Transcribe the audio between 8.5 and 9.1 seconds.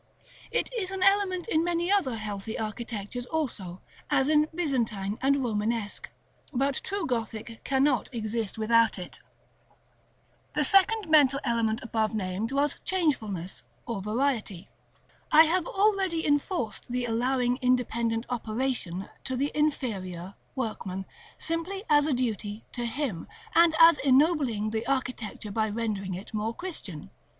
without